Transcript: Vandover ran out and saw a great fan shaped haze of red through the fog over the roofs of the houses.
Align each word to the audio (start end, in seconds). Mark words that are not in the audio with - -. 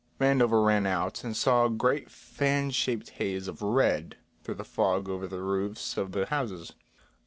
Vandover 0.19 0.65
ran 0.65 0.87
out 0.87 1.23
and 1.23 1.37
saw 1.37 1.63
a 1.65 1.69
great 1.69 2.09
fan 2.09 2.71
shaped 2.71 3.11
haze 3.21 3.47
of 3.47 3.61
red 3.61 4.17
through 4.43 4.55
the 4.55 4.63
fog 4.63 5.07
over 5.07 5.27
the 5.27 5.41
roofs 5.43 5.95
of 5.95 6.11
the 6.11 6.25
houses. 6.25 6.73